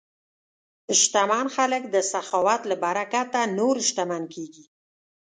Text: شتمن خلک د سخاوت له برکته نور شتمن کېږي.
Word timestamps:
شتمن 1.01 1.45
خلک 1.55 1.83
د 1.89 1.95
سخاوت 2.11 2.61
له 2.69 2.75
برکته 2.85 3.39
نور 3.57 3.75
شتمن 3.87 4.23
کېږي. 4.33 4.65